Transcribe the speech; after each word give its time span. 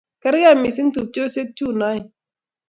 karkei 0.21 0.55
mising 0.61 0.89
tupchesiek 0.93 1.49
chu 1.57 1.65
oeng' 1.85 2.07